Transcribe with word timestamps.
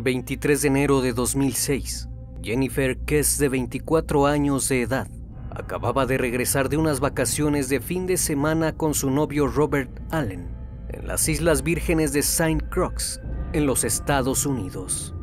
El 0.00 0.04
23 0.04 0.62
de 0.62 0.68
enero 0.68 1.02
de 1.02 1.12
2006, 1.12 2.08
Jennifer 2.42 2.96
Kess, 3.00 3.36
de 3.36 3.50
24 3.50 4.26
años 4.26 4.66
de 4.70 4.80
edad, 4.80 5.08
acababa 5.50 6.06
de 6.06 6.16
regresar 6.16 6.70
de 6.70 6.78
unas 6.78 7.00
vacaciones 7.00 7.68
de 7.68 7.80
fin 7.80 8.06
de 8.06 8.16
semana 8.16 8.74
con 8.74 8.94
su 8.94 9.10
novio 9.10 9.46
Robert 9.46 9.90
Allen 10.10 10.48
en 10.88 11.06
las 11.06 11.28
Islas 11.28 11.62
Vírgenes 11.62 12.14
de 12.14 12.20
St. 12.20 12.64
Croix, 12.70 13.20
en 13.52 13.66
los 13.66 13.84
Estados 13.84 14.46
Unidos. 14.46 15.14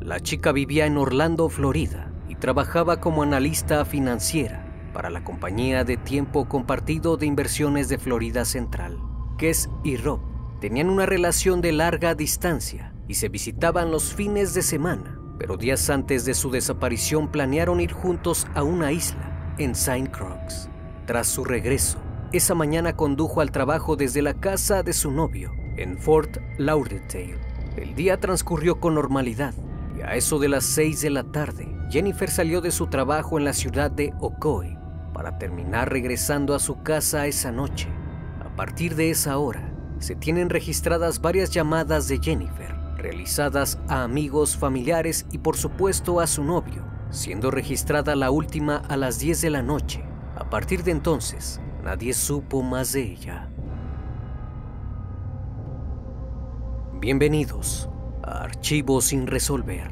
La 0.00 0.18
chica 0.18 0.50
vivía 0.50 0.86
en 0.86 0.96
Orlando, 0.96 1.48
Florida, 1.48 2.12
y 2.28 2.34
trabajaba 2.34 2.98
como 3.00 3.22
analista 3.22 3.84
financiera 3.84 4.90
para 4.92 5.10
la 5.10 5.22
compañía 5.22 5.84
de 5.84 5.96
tiempo 5.96 6.48
compartido 6.48 7.16
de 7.16 7.26
inversiones 7.26 7.88
de 7.88 7.98
Florida 7.98 8.44
Central. 8.44 8.98
Kess 9.38 9.70
y 9.84 9.96
Rob 9.96 10.18
tenían 10.60 10.90
una 10.90 11.06
relación 11.06 11.60
de 11.60 11.70
larga 11.70 12.16
distancia 12.16 12.93
y 13.08 13.14
se 13.14 13.28
visitaban 13.28 13.90
los 13.90 14.14
fines 14.14 14.54
de 14.54 14.62
semana, 14.62 15.18
pero 15.38 15.56
días 15.56 15.90
antes 15.90 16.24
de 16.24 16.34
su 16.34 16.50
desaparición 16.50 17.28
planearon 17.28 17.80
ir 17.80 17.92
juntos 17.92 18.46
a 18.54 18.62
una 18.62 18.92
isla 18.92 19.54
en 19.58 19.72
St. 19.72 20.10
Croix. 20.10 20.68
Tras 21.06 21.26
su 21.26 21.44
regreso, 21.44 21.98
esa 22.32 22.54
mañana 22.54 22.96
condujo 22.96 23.40
al 23.40 23.50
trabajo 23.50 23.96
desde 23.96 24.22
la 24.22 24.34
casa 24.34 24.82
de 24.82 24.92
su 24.92 25.10
novio 25.10 25.52
en 25.76 25.98
Fort 25.98 26.38
Lauderdale. 26.58 27.38
El 27.76 27.94
día 27.94 28.18
transcurrió 28.18 28.80
con 28.80 28.94
normalidad 28.94 29.54
y 29.96 30.02
a 30.02 30.14
eso 30.14 30.38
de 30.38 30.48
las 30.48 30.64
6 30.64 31.00
de 31.02 31.10
la 31.10 31.24
tarde, 31.24 31.68
Jennifer 31.90 32.30
salió 32.30 32.60
de 32.60 32.70
su 32.70 32.86
trabajo 32.86 33.38
en 33.38 33.44
la 33.44 33.52
ciudad 33.52 33.90
de 33.90 34.12
Ocoee 34.20 34.78
para 35.12 35.38
terminar 35.38 35.92
regresando 35.92 36.54
a 36.54 36.58
su 36.58 36.82
casa 36.82 37.26
esa 37.26 37.52
noche. 37.52 37.88
A 38.44 38.56
partir 38.56 38.96
de 38.96 39.10
esa 39.10 39.38
hora, 39.38 39.72
se 39.98 40.16
tienen 40.16 40.50
registradas 40.50 41.20
varias 41.20 41.50
llamadas 41.50 42.08
de 42.08 42.18
Jennifer 42.18 42.73
realizadas 43.04 43.78
a 43.86 44.02
amigos, 44.02 44.56
familiares 44.56 45.26
y 45.30 45.36
por 45.36 45.58
supuesto 45.58 46.20
a 46.20 46.26
su 46.26 46.42
novio, 46.42 46.86
siendo 47.10 47.50
registrada 47.50 48.16
la 48.16 48.30
última 48.30 48.78
a 48.78 48.96
las 48.96 49.18
10 49.18 49.42
de 49.42 49.50
la 49.50 49.60
noche. 49.60 50.02
A 50.36 50.48
partir 50.48 50.82
de 50.84 50.92
entonces, 50.92 51.60
nadie 51.82 52.14
supo 52.14 52.62
más 52.62 52.94
de 52.94 53.02
ella. 53.02 53.50
Bienvenidos 56.98 57.90
a 58.22 58.44
Archivos 58.44 59.04
sin 59.04 59.26
resolver. 59.26 59.90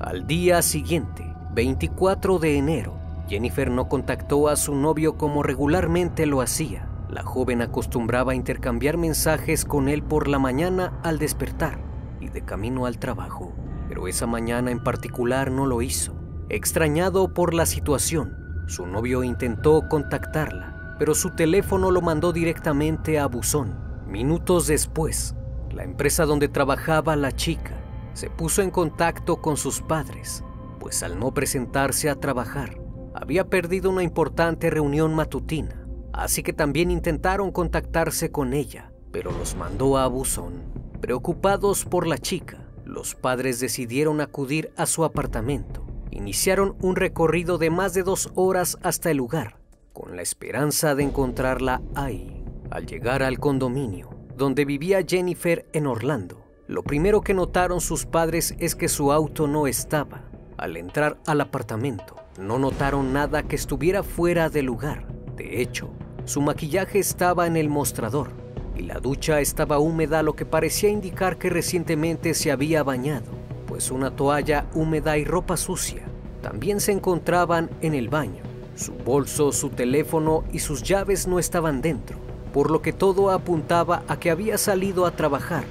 Al 0.00 0.26
día 0.26 0.62
siguiente, 0.62 1.30
24 1.52 2.38
de 2.38 2.56
enero, 2.56 2.98
Jennifer 3.28 3.70
no 3.70 3.86
contactó 3.86 4.48
a 4.48 4.56
su 4.56 4.74
novio 4.74 5.18
como 5.18 5.42
regularmente 5.42 6.24
lo 6.24 6.40
hacía 6.40 6.88
la 7.08 7.22
joven 7.22 7.62
acostumbraba 7.62 8.34
intercambiar 8.34 8.96
mensajes 8.96 9.64
con 9.64 9.88
él 9.88 10.02
por 10.02 10.28
la 10.28 10.38
mañana 10.38 10.98
al 11.02 11.18
despertar 11.18 11.78
y 12.20 12.28
de 12.28 12.44
camino 12.44 12.86
al 12.86 12.98
trabajo, 12.98 13.52
pero 13.88 14.08
esa 14.08 14.26
mañana 14.26 14.70
en 14.70 14.82
particular 14.82 15.50
no 15.50 15.66
lo 15.66 15.82
hizo. 15.82 16.14
Extrañado 16.48 17.32
por 17.32 17.54
la 17.54 17.66
situación, 17.66 18.36
su 18.66 18.86
novio 18.86 19.22
intentó 19.22 19.88
contactarla, 19.88 20.96
pero 20.98 21.14
su 21.14 21.30
teléfono 21.30 21.90
lo 21.90 22.00
mandó 22.00 22.32
directamente 22.32 23.18
a 23.18 23.26
buzón. 23.26 23.76
Minutos 24.06 24.66
después, 24.66 25.34
la 25.72 25.84
empresa 25.84 26.24
donde 26.24 26.48
trabajaba 26.48 27.16
la 27.16 27.32
chica 27.32 27.74
se 28.14 28.30
puso 28.30 28.62
en 28.62 28.70
contacto 28.70 29.42
con 29.42 29.56
sus 29.56 29.82
padres, 29.82 30.44
pues 30.80 31.02
al 31.02 31.18
no 31.18 31.34
presentarse 31.34 32.08
a 32.08 32.14
trabajar, 32.14 32.78
había 33.14 33.48
perdido 33.48 33.90
una 33.90 34.02
importante 34.02 34.70
reunión 34.70 35.14
matutina 35.14 35.83
así 36.14 36.42
que 36.42 36.52
también 36.52 36.90
intentaron 36.90 37.50
contactarse 37.50 38.30
con 38.30 38.52
ella, 38.52 38.92
pero 39.10 39.30
los 39.32 39.56
mandó 39.56 39.98
a 39.98 40.06
buzón. 40.06 40.62
Preocupados 41.00 41.84
por 41.84 42.06
la 42.06 42.18
chica, 42.18 42.68
los 42.84 43.14
padres 43.14 43.60
decidieron 43.60 44.20
acudir 44.20 44.72
a 44.76 44.86
su 44.86 45.04
apartamento. 45.04 45.86
Iniciaron 46.10 46.76
un 46.80 46.96
recorrido 46.96 47.58
de 47.58 47.70
más 47.70 47.94
de 47.94 48.02
dos 48.02 48.30
horas 48.34 48.78
hasta 48.82 49.10
el 49.10 49.16
lugar, 49.16 49.58
con 49.92 50.16
la 50.16 50.22
esperanza 50.22 50.94
de 50.94 51.02
encontrarla 51.02 51.82
ahí. 51.94 52.44
Al 52.70 52.86
llegar 52.86 53.22
al 53.22 53.38
condominio, 53.38 54.10
donde 54.36 54.64
vivía 54.64 55.04
Jennifer 55.06 55.66
en 55.72 55.86
Orlando, 55.86 56.44
lo 56.66 56.82
primero 56.82 57.20
que 57.20 57.34
notaron 57.34 57.80
sus 57.80 58.06
padres 58.06 58.54
es 58.58 58.74
que 58.74 58.88
su 58.88 59.12
auto 59.12 59.46
no 59.46 59.66
estaba. 59.66 60.24
Al 60.56 60.76
entrar 60.76 61.18
al 61.26 61.40
apartamento, 61.40 62.16
no 62.38 62.58
notaron 62.58 63.12
nada 63.12 63.42
que 63.42 63.56
estuviera 63.56 64.02
fuera 64.02 64.48
de 64.48 64.62
lugar. 64.62 65.06
De 65.36 65.60
hecho, 65.60 65.90
su 66.24 66.40
maquillaje 66.40 66.98
estaba 66.98 67.46
en 67.46 67.56
el 67.56 67.68
mostrador 67.68 68.30
y 68.74 68.82
la 68.82 68.98
ducha 68.98 69.40
estaba 69.40 69.78
húmeda, 69.78 70.22
lo 70.22 70.34
que 70.34 70.46
parecía 70.46 70.88
indicar 70.88 71.36
que 71.36 71.50
recientemente 71.50 72.32
se 72.34 72.50
había 72.50 72.82
bañado, 72.82 73.30
pues 73.66 73.90
una 73.90 74.16
toalla 74.16 74.66
húmeda 74.74 75.18
y 75.18 75.24
ropa 75.24 75.56
sucia 75.56 76.02
también 76.42 76.80
se 76.80 76.92
encontraban 76.92 77.70
en 77.80 77.94
el 77.94 78.08
baño. 78.08 78.42
Su 78.74 78.92
bolso, 78.92 79.52
su 79.52 79.70
teléfono 79.70 80.44
y 80.52 80.58
sus 80.58 80.82
llaves 80.82 81.26
no 81.26 81.38
estaban 81.38 81.80
dentro, 81.80 82.18
por 82.52 82.70
lo 82.70 82.82
que 82.82 82.92
todo 82.92 83.30
apuntaba 83.30 84.02
a 84.08 84.18
que 84.18 84.30
había 84.30 84.58
salido 84.58 85.06
a 85.06 85.12
trabajar, 85.12 85.64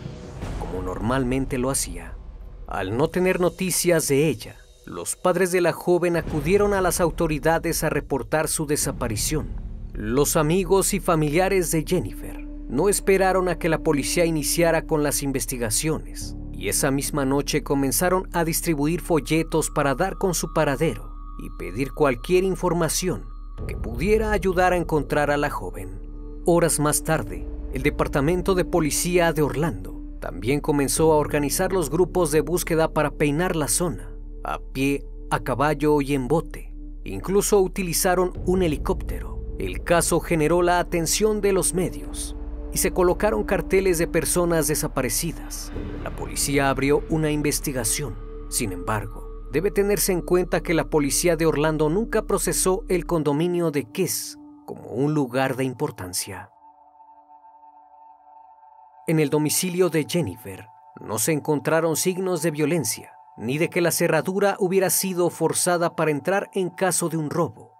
como 0.59 0.84
normalmente 0.84 1.58
lo 1.58 1.70
hacía. 1.70 2.14
Al 2.68 2.96
no 2.96 3.08
tener 3.08 3.40
noticias 3.40 4.08
de 4.08 4.30
ella, 4.30 4.56
los 4.85 5.16
padres 5.16 5.52
de 5.52 5.62
la 5.62 5.74
joven 5.74 6.16
acudieron 6.16 6.74
a 6.74 6.81
las 6.81 7.02
autoridades 7.02 7.84
a 7.84 7.90
reportar 7.90 8.47
su 8.47 8.66
desaparición 8.66 9.62
los 9.94 10.38
amigos 10.38 10.96
y 10.96 11.00
familiares 11.00 11.70
de 11.70 11.86
Jennifer 11.88 12.48
no 12.68 12.90
esperaron 12.90 13.48
a 13.48 13.59
que 13.59 13.70
la 13.70 13.84
policía 13.84 14.26
iniciara 14.26 14.88
con 14.88 15.04
las 15.04 15.22
investigaciones 15.22 16.36
y 16.52 16.70
esa 16.70 16.90
misma 16.90 17.26
noche 17.26 17.62
comenzaron 17.62 18.28
a 18.34 18.44
distribuir 18.44 19.02
folletos 19.02 19.70
para 19.70 19.94
dar 19.94 20.18
con 20.18 20.34
su 20.34 20.52
paradero 20.52 21.14
y 21.38 21.50
pedir 21.59 21.92
cualquier 21.92 22.44
información 22.44 23.26
que 23.68 23.78
pudiera 23.78 24.32
ayudar 24.32 24.73
a 24.73 24.78
encontrar 24.78 25.29
a 25.29 25.38
la 25.38 25.52
joven. 25.52 26.00
Horas 26.46 26.79
más 26.79 27.03
tarde, 27.03 27.47
el 27.72 27.84
Departamento 27.84 28.56
de 28.56 28.66
Policía 28.66 29.32
de 29.32 29.44
Orlando 29.44 30.02
también 30.20 30.59
comenzó 30.59 31.14
a 31.14 31.17
organizar 31.17 31.72
los 31.72 31.91
grupos 31.91 32.32
de 32.32 32.41
búsqueda 32.41 32.94
para 32.94 33.12
peinar 33.12 33.56
la 33.56 33.67
zona, 33.67 34.09
a 34.44 34.58
pie, 34.58 35.06
a 35.29 35.41
caballo 35.41 36.02
y 36.02 36.16
en 36.16 36.28
bote. 36.28 36.73
Incluso 37.03 37.59
utilizaron 37.59 38.34
un 38.47 38.64
helicóptero 38.64 39.33
el 39.66 39.84
caso 39.84 40.20
generó 40.20 40.62
la 40.62 40.80
atención 40.80 41.40
de 41.40 41.54
los 41.54 41.74
medios 41.74 42.36
y 42.74 42.80
se 42.80 42.92
colocaron 42.92 43.44
carteles 43.44 43.98
de 43.98 44.08
personas 44.08 44.68
desaparecidas. 44.68 45.72
La 46.04 46.16
policía 46.16 46.70
abrió 46.70 47.04
una 47.10 47.32
investigación. 47.32 48.18
Sin 48.50 48.72
embargo, 48.72 49.30
debe 49.52 49.72
tenerse 49.72 50.12
en 50.12 50.22
cuenta 50.22 50.62
que 50.62 50.74
la 50.74 50.90
policía 50.90 51.36
de 51.36 51.46
Orlando 51.46 51.90
nunca 51.90 52.24
procesó 52.24 52.84
el 52.90 53.06
condominio 53.06 53.72
de 53.72 53.86
Kiss 53.86 54.38
como 54.66 54.90
un 54.90 55.14
lugar 55.14 55.56
de 55.56 55.64
importancia. 55.64 56.50
En 59.08 59.20
el 59.20 59.30
domicilio 59.30 59.90
de 59.90 60.06
Jennifer 60.10 60.68
no 61.00 61.20
se 61.20 61.32
encontraron 61.32 61.96
signos 61.96 62.42
de 62.42 62.52
violencia, 62.52 63.14
ni 63.38 63.58
de 63.58 63.70
que 63.70 63.82
la 63.82 63.92
cerradura 63.92 64.56
hubiera 64.60 64.90
sido 64.90 65.30
forzada 65.30 65.96
para 65.96 66.12
entrar 66.12 66.50
en 66.54 66.70
caso 66.70 67.10
de 67.10 67.18
un 67.18 67.30
robo, 67.30 67.72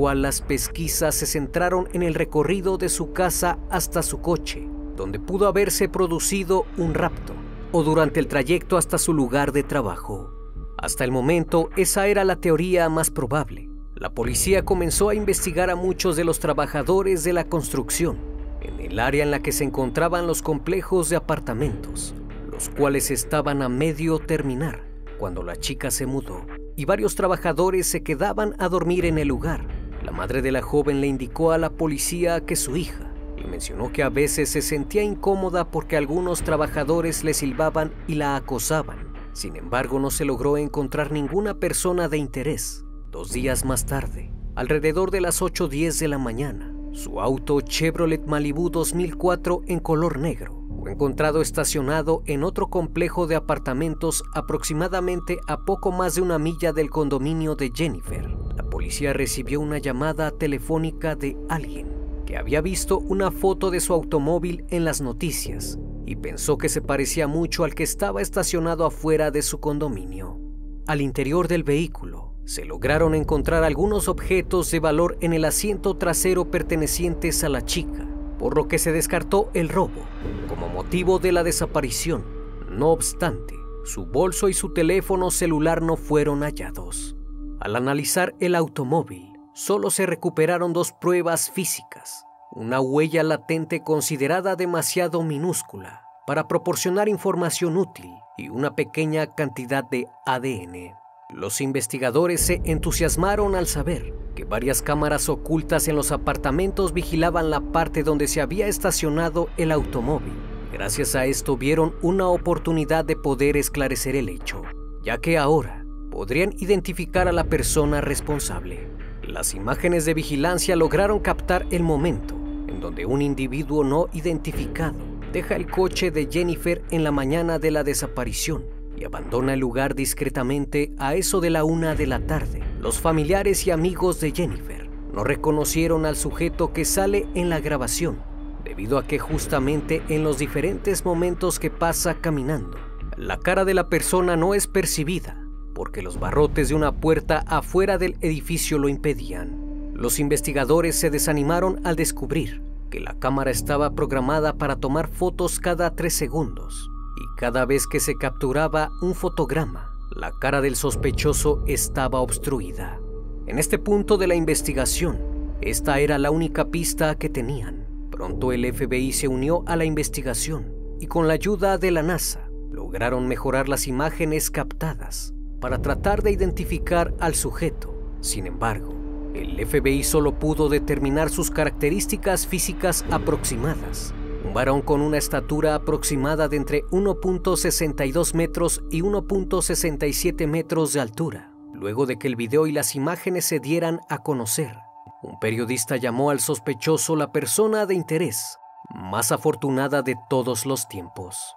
cual 0.00 0.22
las 0.22 0.40
pesquisas 0.40 1.14
se 1.14 1.26
centraron 1.26 1.86
en 1.92 2.02
el 2.02 2.14
recorrido 2.14 2.78
de 2.78 2.88
su 2.88 3.12
casa 3.12 3.58
hasta 3.68 4.02
su 4.02 4.22
coche, 4.22 4.66
donde 4.96 5.20
pudo 5.20 5.46
haberse 5.46 5.90
producido 5.90 6.64
un 6.78 6.94
rapto, 6.94 7.34
o 7.70 7.82
durante 7.82 8.18
el 8.18 8.26
trayecto 8.26 8.78
hasta 8.78 8.96
su 8.96 9.12
lugar 9.12 9.52
de 9.52 9.62
trabajo. 9.62 10.32
Hasta 10.78 11.04
el 11.04 11.12
momento, 11.12 11.68
esa 11.76 12.06
era 12.06 12.24
la 12.24 12.36
teoría 12.36 12.88
más 12.88 13.10
probable. 13.10 13.68
La 13.94 14.14
policía 14.14 14.64
comenzó 14.64 15.10
a 15.10 15.14
investigar 15.14 15.68
a 15.68 15.76
muchos 15.76 16.16
de 16.16 16.24
los 16.24 16.40
trabajadores 16.40 17.22
de 17.22 17.34
la 17.34 17.44
construcción, 17.44 18.16
en 18.62 18.80
el 18.80 18.98
área 19.00 19.22
en 19.22 19.30
la 19.30 19.40
que 19.40 19.52
se 19.52 19.64
encontraban 19.64 20.26
los 20.26 20.40
complejos 20.40 21.10
de 21.10 21.16
apartamentos, 21.16 22.14
los 22.50 22.70
cuales 22.70 23.10
estaban 23.10 23.60
a 23.60 23.68
medio 23.68 24.18
terminar 24.18 24.82
cuando 25.18 25.42
la 25.42 25.56
chica 25.56 25.90
se 25.90 26.06
mudó 26.06 26.46
y 26.74 26.86
varios 26.86 27.16
trabajadores 27.16 27.86
se 27.86 28.02
quedaban 28.02 28.54
a 28.58 28.70
dormir 28.70 29.04
en 29.04 29.18
el 29.18 29.28
lugar. 29.28 29.79
La 30.02 30.12
madre 30.12 30.42
de 30.42 30.52
la 30.52 30.62
joven 30.62 31.00
le 31.00 31.06
indicó 31.06 31.52
a 31.52 31.58
la 31.58 31.70
policía 31.70 32.44
que 32.44 32.56
su 32.56 32.76
hija 32.76 33.12
y 33.36 33.46
mencionó 33.46 33.92
que 33.92 34.02
a 34.02 34.08
veces 34.08 34.50
se 34.50 34.62
sentía 34.62 35.02
incómoda 35.02 35.70
porque 35.70 35.96
algunos 35.96 36.42
trabajadores 36.42 37.24
le 37.24 37.34
silbaban 37.34 37.92
y 38.06 38.14
la 38.14 38.36
acosaban. 38.36 39.12
Sin 39.32 39.56
embargo, 39.56 39.98
no 39.98 40.10
se 40.10 40.24
logró 40.24 40.56
encontrar 40.56 41.12
ninguna 41.12 41.54
persona 41.54 42.08
de 42.08 42.18
interés. 42.18 42.84
Dos 43.10 43.32
días 43.32 43.64
más 43.64 43.86
tarde, 43.86 44.32
alrededor 44.54 45.10
de 45.10 45.20
las 45.20 45.40
8.10 45.40 45.98
de 45.98 46.08
la 46.08 46.18
mañana, 46.18 46.74
su 46.92 47.20
auto 47.20 47.60
Chevrolet 47.60 48.24
Malibu 48.26 48.70
2004 48.70 49.62
en 49.66 49.80
color 49.80 50.18
negro 50.18 50.60
fue 50.80 50.92
encontrado 50.92 51.42
estacionado 51.42 52.22
en 52.24 52.42
otro 52.42 52.68
complejo 52.68 53.26
de 53.26 53.36
apartamentos 53.36 54.24
aproximadamente 54.34 55.38
a 55.46 55.58
poco 55.58 55.92
más 55.92 56.14
de 56.14 56.22
una 56.22 56.38
milla 56.38 56.72
del 56.72 56.88
condominio 56.88 57.54
de 57.54 57.70
Jennifer. 57.74 58.39
Policía 58.80 59.12
recibió 59.12 59.60
una 59.60 59.76
llamada 59.76 60.30
telefónica 60.30 61.14
de 61.14 61.36
alguien 61.50 61.92
que 62.24 62.38
había 62.38 62.62
visto 62.62 62.98
una 62.98 63.30
foto 63.30 63.70
de 63.70 63.78
su 63.78 63.92
automóvil 63.92 64.64
en 64.70 64.86
las 64.86 65.02
noticias 65.02 65.78
y 66.06 66.16
pensó 66.16 66.56
que 66.56 66.70
se 66.70 66.80
parecía 66.80 67.26
mucho 67.26 67.64
al 67.64 67.74
que 67.74 67.82
estaba 67.82 68.22
estacionado 68.22 68.86
afuera 68.86 69.30
de 69.30 69.42
su 69.42 69.60
condominio. 69.60 70.40
Al 70.86 71.02
interior 71.02 71.46
del 71.46 71.62
vehículo 71.62 72.32
se 72.46 72.64
lograron 72.64 73.14
encontrar 73.14 73.64
algunos 73.64 74.08
objetos 74.08 74.70
de 74.70 74.80
valor 74.80 75.18
en 75.20 75.34
el 75.34 75.44
asiento 75.44 75.98
trasero 75.98 76.50
pertenecientes 76.50 77.44
a 77.44 77.50
la 77.50 77.62
chica 77.62 78.08
por 78.38 78.56
lo 78.56 78.66
que 78.66 78.78
se 78.78 78.92
descartó 78.92 79.50
el 79.52 79.68
robo 79.68 80.00
como 80.48 80.70
motivo 80.70 81.18
de 81.18 81.32
la 81.32 81.44
desaparición. 81.44 82.24
No 82.70 82.92
obstante, 82.92 83.54
su 83.84 84.06
bolso 84.06 84.48
y 84.48 84.54
su 84.54 84.72
teléfono 84.72 85.30
celular 85.30 85.82
no 85.82 85.96
fueron 85.98 86.40
hallados. 86.40 87.14
Al 87.60 87.76
analizar 87.76 88.34
el 88.40 88.54
automóvil, 88.54 89.38
solo 89.52 89.90
se 89.90 90.06
recuperaron 90.06 90.72
dos 90.72 90.92
pruebas 90.92 91.50
físicas, 91.50 92.24
una 92.52 92.80
huella 92.80 93.22
latente 93.22 93.82
considerada 93.82 94.56
demasiado 94.56 95.22
minúscula 95.22 96.02
para 96.26 96.48
proporcionar 96.48 97.10
información 97.10 97.76
útil 97.76 98.10
y 98.38 98.48
una 98.48 98.74
pequeña 98.74 99.34
cantidad 99.34 99.84
de 99.84 100.06
ADN. 100.24 100.94
Los 101.28 101.60
investigadores 101.60 102.40
se 102.40 102.62
entusiasmaron 102.64 103.54
al 103.54 103.66
saber 103.66 104.14
que 104.34 104.44
varias 104.44 104.80
cámaras 104.80 105.28
ocultas 105.28 105.86
en 105.86 105.96
los 105.96 106.12
apartamentos 106.12 106.94
vigilaban 106.94 107.50
la 107.50 107.60
parte 107.60 108.02
donde 108.02 108.26
se 108.26 108.40
había 108.40 108.68
estacionado 108.68 109.50
el 109.58 109.70
automóvil. 109.70 110.32
Gracias 110.72 111.14
a 111.14 111.26
esto 111.26 111.58
vieron 111.58 111.94
una 112.00 112.26
oportunidad 112.28 113.04
de 113.04 113.16
poder 113.16 113.58
esclarecer 113.58 114.16
el 114.16 114.30
hecho, 114.30 114.62
ya 115.04 115.18
que 115.18 115.36
ahora 115.36 115.79
podrían 116.10 116.54
identificar 116.58 117.28
a 117.28 117.32
la 117.32 117.44
persona 117.44 118.00
responsable. 118.00 118.88
Las 119.22 119.54
imágenes 119.54 120.04
de 120.04 120.14
vigilancia 120.14 120.76
lograron 120.76 121.20
captar 121.20 121.66
el 121.70 121.82
momento 121.82 122.34
en 122.68 122.80
donde 122.80 123.06
un 123.06 123.22
individuo 123.22 123.84
no 123.84 124.08
identificado 124.12 124.96
deja 125.32 125.56
el 125.56 125.70
coche 125.70 126.10
de 126.10 126.28
Jennifer 126.30 126.82
en 126.90 127.04
la 127.04 127.10
mañana 127.10 127.58
de 127.58 127.70
la 127.70 127.84
desaparición 127.84 128.64
y 128.96 129.04
abandona 129.04 129.54
el 129.54 129.60
lugar 129.60 129.94
discretamente 129.94 130.92
a 130.98 131.14
eso 131.14 131.40
de 131.40 131.50
la 131.50 131.64
una 131.64 131.94
de 131.94 132.06
la 132.06 132.20
tarde. 132.26 132.62
Los 132.80 133.00
familiares 133.00 133.66
y 133.66 133.70
amigos 133.70 134.20
de 134.20 134.32
Jennifer 134.32 134.88
no 135.12 135.24
reconocieron 135.24 136.06
al 136.06 136.16
sujeto 136.16 136.72
que 136.72 136.84
sale 136.84 137.26
en 137.34 137.48
la 137.48 137.60
grabación, 137.60 138.18
debido 138.64 138.98
a 138.98 139.06
que 139.06 139.18
justamente 139.18 140.02
en 140.08 140.22
los 140.22 140.38
diferentes 140.38 141.04
momentos 141.04 141.58
que 141.58 141.70
pasa 141.70 142.14
caminando, 142.14 142.76
la 143.16 143.38
cara 143.38 143.64
de 143.64 143.74
la 143.74 143.88
persona 143.88 144.36
no 144.36 144.54
es 144.54 144.66
percibida, 144.66 145.39
porque 145.74 146.02
los 146.02 146.18
barrotes 146.18 146.68
de 146.68 146.74
una 146.74 146.92
puerta 146.92 147.44
afuera 147.46 147.98
del 147.98 148.16
edificio 148.20 148.78
lo 148.78 148.88
impedían. 148.88 149.92
Los 149.94 150.18
investigadores 150.18 150.96
se 150.96 151.10
desanimaron 151.10 151.80
al 151.84 151.96
descubrir 151.96 152.62
que 152.90 153.00
la 153.00 153.18
cámara 153.18 153.50
estaba 153.50 153.94
programada 153.94 154.54
para 154.54 154.76
tomar 154.76 155.08
fotos 155.08 155.60
cada 155.60 155.94
tres 155.94 156.14
segundos 156.14 156.90
y 157.16 157.38
cada 157.38 157.64
vez 157.64 157.86
que 157.86 158.00
se 158.00 158.16
capturaba 158.16 158.90
un 159.00 159.14
fotograma, 159.14 159.90
la 160.16 160.32
cara 160.40 160.60
del 160.60 160.74
sospechoso 160.74 161.62
estaba 161.66 162.20
obstruida. 162.20 162.98
En 163.46 163.58
este 163.58 163.78
punto 163.78 164.16
de 164.16 164.26
la 164.26 164.34
investigación, 164.34 165.18
esta 165.60 166.00
era 166.00 166.18
la 166.18 166.30
única 166.30 166.66
pista 166.66 167.14
que 167.16 167.28
tenían. 167.28 167.86
Pronto 168.10 168.52
el 168.52 168.70
FBI 168.72 169.12
se 169.12 169.28
unió 169.28 169.62
a 169.66 169.76
la 169.76 169.84
investigación 169.84 170.72
y 170.98 171.06
con 171.06 171.28
la 171.28 171.34
ayuda 171.34 171.78
de 171.78 171.90
la 171.90 172.02
NASA 172.02 172.50
lograron 172.70 173.28
mejorar 173.28 173.68
las 173.68 173.86
imágenes 173.86 174.50
captadas 174.50 175.34
para 175.60 175.82
tratar 175.82 176.22
de 176.22 176.32
identificar 176.32 177.14
al 177.20 177.34
sujeto. 177.34 177.94
Sin 178.20 178.46
embargo, 178.46 178.94
el 179.34 179.64
FBI 179.66 180.02
solo 180.02 180.38
pudo 180.38 180.68
determinar 180.68 181.30
sus 181.30 181.50
características 181.50 182.46
físicas 182.46 183.04
aproximadas 183.10 184.14
un 184.44 184.54
varón 184.54 184.82
con 184.82 185.00
una 185.00 185.18
estatura 185.18 185.74
aproximada 185.74 186.48
de 186.48 186.56
entre 186.56 186.82
1.62 186.86 188.34
metros 188.34 188.82
y 188.90 189.02
1.67 189.02 190.46
metros 190.46 190.92
de 190.92 191.00
altura. 191.00 191.52
Luego 191.74 192.06
de 192.06 192.18
que 192.18 192.26
el 192.26 192.36
video 192.36 192.66
y 192.66 192.72
las 192.72 192.94
imágenes 192.94 193.44
se 193.44 193.60
dieran 193.60 194.00
a 194.08 194.18
conocer, 194.18 194.76
un 195.22 195.38
periodista 195.38 195.96
llamó 195.96 196.30
al 196.30 196.40
sospechoso 196.40 197.16
la 197.16 197.32
persona 197.32 197.86
de 197.86 197.94
interés 197.94 198.58
más 198.88 199.30
afortunada 199.30 200.02
de 200.02 200.16
todos 200.28 200.66
los 200.66 200.88
tiempos. 200.88 201.56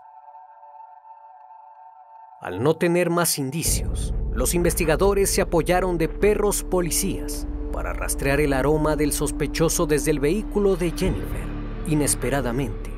Al 2.44 2.62
no 2.62 2.76
tener 2.76 3.10
más 3.10 3.40
indicios, 3.40 4.14
los 4.34 4.54
investigadores 4.54 5.30
se 5.30 5.40
apoyaron 5.40 5.98
de 5.98 6.10
perros 6.10 6.62
policías 6.62 7.48
para 7.72 7.94
rastrear 7.94 8.42
el 8.42 8.52
aroma 8.52 8.98
del 8.98 9.14
sospechoso 9.14 9.86
desde 9.86 10.12
el 10.12 10.20
vehículo 10.20 10.76
de 10.76 10.92
Jennifer. 10.92 11.46
Inesperadamente, 11.88 12.92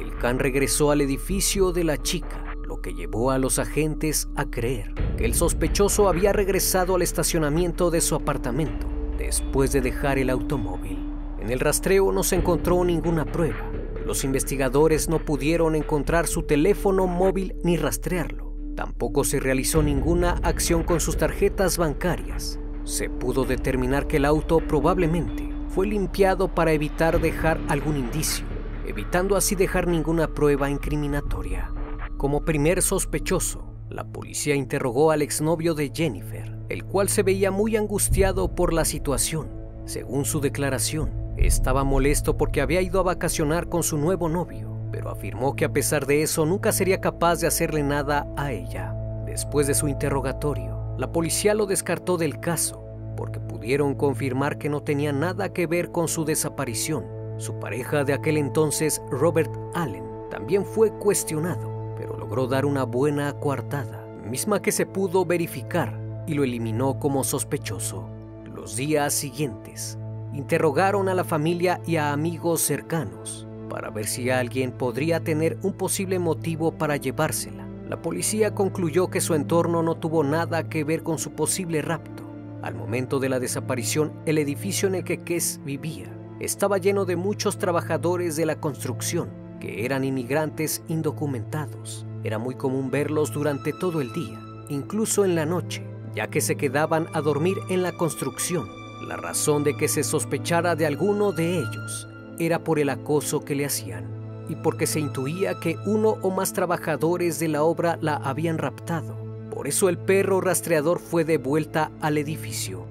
el 0.00 0.18
can 0.18 0.40
regresó 0.40 0.90
al 0.90 1.00
edificio 1.00 1.70
de 1.70 1.84
la 1.84 2.02
chica, 2.02 2.56
lo 2.66 2.82
que 2.82 2.92
llevó 2.92 3.30
a 3.30 3.38
los 3.38 3.60
agentes 3.60 4.28
a 4.34 4.46
creer 4.46 4.92
que 5.16 5.26
el 5.26 5.34
sospechoso 5.34 6.08
había 6.08 6.32
regresado 6.32 6.96
al 6.96 7.02
estacionamiento 7.02 7.92
de 7.92 8.00
su 8.00 8.16
apartamento 8.16 8.88
después 9.16 9.70
de 9.70 9.80
dejar 9.80 10.18
el 10.18 10.28
automóvil. 10.28 10.98
En 11.40 11.52
el 11.52 11.60
rastreo 11.60 12.10
no 12.10 12.24
se 12.24 12.34
encontró 12.34 12.84
ninguna 12.84 13.24
prueba. 13.24 13.70
Los 14.04 14.24
investigadores 14.24 15.08
no 15.08 15.24
pudieron 15.24 15.76
encontrar 15.76 16.26
su 16.26 16.42
teléfono 16.42 17.06
móvil 17.06 17.54
ni 17.62 17.76
rastrearlo. 17.76 18.47
Tampoco 18.78 19.24
se 19.24 19.40
realizó 19.40 19.82
ninguna 19.82 20.38
acción 20.44 20.84
con 20.84 21.00
sus 21.00 21.16
tarjetas 21.16 21.78
bancarias. 21.78 22.60
Se 22.84 23.10
pudo 23.10 23.44
determinar 23.44 24.06
que 24.06 24.18
el 24.18 24.24
auto 24.24 24.60
probablemente 24.60 25.52
fue 25.66 25.88
limpiado 25.88 26.54
para 26.54 26.70
evitar 26.70 27.20
dejar 27.20 27.58
algún 27.66 27.96
indicio, 27.96 28.46
evitando 28.86 29.34
así 29.34 29.56
dejar 29.56 29.88
ninguna 29.88 30.28
prueba 30.28 30.70
incriminatoria. 30.70 31.72
Como 32.18 32.44
primer 32.44 32.80
sospechoso, 32.80 33.64
la 33.90 34.04
policía 34.04 34.54
interrogó 34.54 35.10
al 35.10 35.22
exnovio 35.22 35.74
de 35.74 35.90
Jennifer, 35.92 36.56
el 36.68 36.84
cual 36.84 37.08
se 37.08 37.24
veía 37.24 37.50
muy 37.50 37.76
angustiado 37.76 38.54
por 38.54 38.72
la 38.72 38.84
situación. 38.84 39.48
Según 39.86 40.24
su 40.24 40.38
declaración, 40.38 41.10
estaba 41.36 41.82
molesto 41.82 42.36
porque 42.36 42.60
había 42.60 42.80
ido 42.80 43.00
a 43.00 43.02
vacacionar 43.02 43.68
con 43.68 43.82
su 43.82 43.98
nuevo 43.98 44.28
novio, 44.28 44.77
pero 44.90 45.10
afirmó 45.10 45.54
que 45.54 45.64
a 45.64 45.72
pesar 45.72 46.06
de 46.06 46.22
eso 46.22 46.46
nunca 46.46 46.72
sería 46.72 47.00
capaz 47.00 47.40
de 47.40 47.46
hacerle 47.46 47.82
nada 47.82 48.26
a 48.36 48.52
ella. 48.52 48.94
Después 49.26 49.66
de 49.66 49.74
su 49.74 49.88
interrogatorio, 49.88 50.94
la 50.98 51.12
policía 51.12 51.54
lo 51.54 51.66
descartó 51.66 52.16
del 52.16 52.40
caso 52.40 52.84
porque 53.16 53.40
pudieron 53.40 53.94
confirmar 53.94 54.58
que 54.58 54.68
no 54.68 54.82
tenía 54.82 55.12
nada 55.12 55.52
que 55.52 55.66
ver 55.66 55.90
con 55.90 56.06
su 56.06 56.24
desaparición. 56.24 57.04
Su 57.38 57.58
pareja 57.58 58.04
de 58.04 58.12
aquel 58.12 58.36
entonces, 58.36 59.02
Robert 59.10 59.50
Allen, 59.74 60.04
también 60.30 60.64
fue 60.64 60.92
cuestionado, 60.92 61.94
pero 61.96 62.16
logró 62.16 62.46
dar 62.46 62.64
una 62.64 62.84
buena 62.84 63.32
coartada, 63.32 64.06
misma 64.24 64.62
que 64.62 64.70
se 64.70 64.86
pudo 64.86 65.24
verificar 65.24 65.98
y 66.28 66.34
lo 66.34 66.44
eliminó 66.44 67.00
como 67.00 67.24
sospechoso. 67.24 68.08
Los 68.54 68.76
días 68.76 69.14
siguientes, 69.14 69.98
interrogaron 70.32 71.08
a 71.08 71.14
la 71.14 71.24
familia 71.24 71.80
y 71.86 71.96
a 71.96 72.12
amigos 72.12 72.60
cercanos 72.60 73.47
para 73.68 73.90
ver 73.90 74.06
si 74.06 74.30
alguien 74.30 74.72
podría 74.72 75.20
tener 75.20 75.58
un 75.62 75.72
posible 75.72 76.18
motivo 76.18 76.72
para 76.72 76.96
llevársela. 76.96 77.68
La 77.88 78.02
policía 78.02 78.54
concluyó 78.54 79.08
que 79.08 79.20
su 79.20 79.34
entorno 79.34 79.82
no 79.82 79.96
tuvo 79.96 80.22
nada 80.22 80.68
que 80.68 80.84
ver 80.84 81.02
con 81.02 81.18
su 81.18 81.32
posible 81.32 81.80
rapto 81.80 82.24
Al 82.62 82.74
momento 82.74 83.18
de 83.18 83.30
la 83.30 83.40
desaparición, 83.40 84.12
el 84.26 84.36
edificio 84.36 84.88
en 84.88 84.96
el 84.96 85.04
que 85.04 85.22
Kess 85.22 85.60
vivía 85.64 86.12
estaba 86.40 86.78
lleno 86.78 87.04
de 87.04 87.16
muchos 87.16 87.58
trabajadores 87.58 88.36
de 88.36 88.46
la 88.46 88.60
construcción 88.60 89.30
que 89.60 89.84
eran 89.84 90.04
inmigrantes 90.04 90.82
indocumentados. 90.88 92.06
Era 92.24 92.38
muy 92.38 92.56
común 92.56 92.90
verlos 92.90 93.32
durante 93.32 93.72
todo 93.72 94.00
el 94.00 94.12
día, 94.12 94.38
incluso 94.68 95.24
en 95.24 95.34
la 95.34 95.46
noche, 95.46 95.84
ya 96.14 96.28
que 96.28 96.40
se 96.40 96.56
quedaban 96.56 97.06
a 97.14 97.20
dormir 97.20 97.56
en 97.70 97.82
la 97.82 97.92
construcción. 97.92 98.66
La 99.08 99.16
razón 99.16 99.64
de 99.64 99.76
que 99.76 99.88
se 99.88 100.04
sospechara 100.04 100.76
de 100.76 100.86
alguno 100.86 101.32
de 101.32 101.58
ellos 101.58 102.08
era 102.38 102.64
por 102.64 102.78
el 102.78 102.90
acoso 102.90 103.44
que 103.44 103.54
le 103.54 103.66
hacían 103.66 104.06
y 104.48 104.56
porque 104.56 104.86
se 104.86 105.00
intuía 105.00 105.60
que 105.60 105.76
uno 105.86 106.16
o 106.22 106.30
más 106.30 106.52
trabajadores 106.52 107.38
de 107.38 107.48
la 107.48 107.62
obra 107.62 107.98
la 108.00 108.16
habían 108.16 108.58
raptado. 108.58 109.16
Por 109.50 109.68
eso 109.68 109.88
el 109.88 109.98
perro 109.98 110.40
rastreador 110.40 110.98
fue 110.98 111.24
de 111.24 111.38
vuelta 111.38 111.90
al 112.00 112.18
edificio. 112.18 112.86